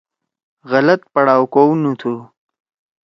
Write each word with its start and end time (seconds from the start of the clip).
غلط 0.71 1.01
پڑھاؤ 1.13 1.43
کؤ 1.53 1.69
نُو 1.81 1.91
تُھو۔ 1.99 2.13